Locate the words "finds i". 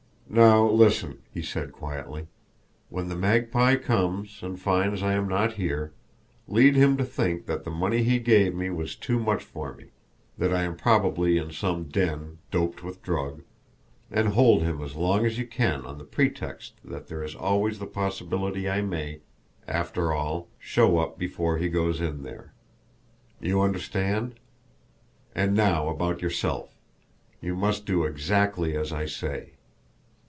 4.57-5.11